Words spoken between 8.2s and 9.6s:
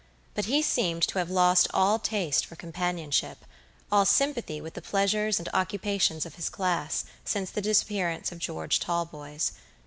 of George Talboys.